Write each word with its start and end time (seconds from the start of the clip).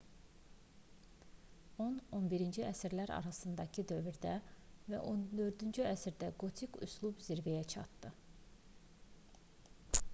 10-11-ci 1.83 2.63
əsrlər 2.69 3.11
arasındakı 3.17 3.83
dövrdə 3.91 4.31
və 4.93 5.01
14-cü 5.11 5.85
əsrdə 5.89 6.29
qotik 6.45 6.79
üslub 6.87 7.21
zirvəyə 7.27 7.61
çatdı 7.75 8.13